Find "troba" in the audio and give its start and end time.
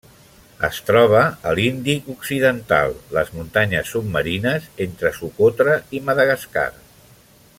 0.85-1.19